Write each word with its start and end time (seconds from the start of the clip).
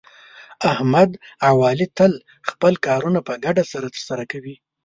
احمد 0.71 1.11
او 1.47 1.55
علي 1.69 1.87
تل 1.97 2.13
خپل 2.49 2.73
کارونه 2.87 3.19
په 3.27 3.33
ګډه 3.43 3.63
سره 3.71 3.87
ترسه 3.95 4.13
کوي. 4.31 4.55